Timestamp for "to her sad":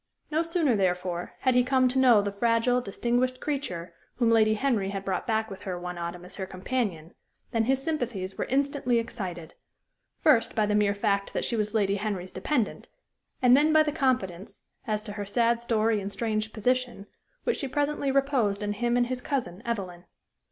15.03-15.61